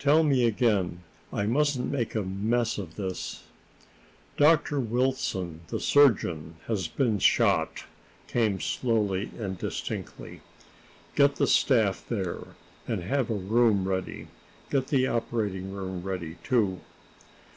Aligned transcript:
"Tell 0.00 0.24
me 0.24 0.44
again. 0.44 1.04
I 1.32 1.46
mustn't 1.46 1.88
make 1.92 2.16
a 2.16 2.24
mess 2.24 2.78
of 2.78 2.96
this." 2.96 3.44
"Dr. 4.36 4.80
Wilson, 4.80 5.60
the 5.68 5.78
surgeon, 5.78 6.56
has 6.66 6.88
been 6.88 7.20
shot," 7.20 7.84
came 8.26 8.58
slowly 8.60 9.30
and 9.38 9.56
distinctly. 9.56 10.40
"Get 11.14 11.36
the 11.36 11.46
staff 11.46 12.04
there 12.08 12.38
and 12.88 13.04
have 13.04 13.30
a 13.30 13.34
room 13.34 13.86
ready. 13.86 14.26
Get 14.68 14.88
the 14.88 15.06
operating 15.06 15.70
room 15.70 16.02
ready, 16.02 16.38
too." 16.42 16.80